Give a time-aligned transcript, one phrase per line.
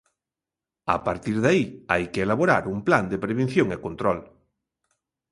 [0.93, 4.19] A partir de aí, hai que elaborar un plan de prevención e control.